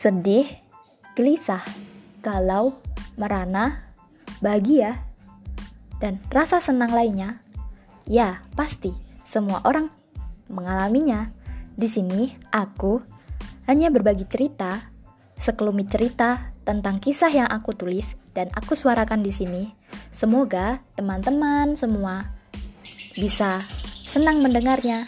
sedih, 0.00 0.48
gelisah, 1.12 1.60
galau, 2.24 2.80
merana, 3.20 3.92
bahagia, 4.40 4.96
dan 6.00 6.16
rasa 6.32 6.56
senang 6.56 6.88
lainnya? 6.96 7.44
Ya, 8.08 8.40
pasti 8.56 8.96
semua 9.28 9.60
orang 9.68 9.92
mengalaminya. 10.48 11.28
Di 11.76 11.84
sini 11.84 12.32
aku 12.48 13.04
hanya 13.68 13.92
berbagi 13.92 14.24
cerita, 14.24 14.88
sekelumit 15.36 15.92
cerita 15.92 16.48
tentang 16.64 16.96
kisah 16.96 17.28
yang 17.28 17.52
aku 17.52 17.76
tulis 17.76 18.16
dan 18.32 18.48
aku 18.56 18.72
suarakan 18.72 19.20
di 19.20 19.28
sini. 19.28 19.68
Semoga 20.08 20.80
teman-teman 20.96 21.76
semua 21.76 22.24
bisa 23.20 23.60
senang 23.84 24.40
mendengarnya. 24.40 25.04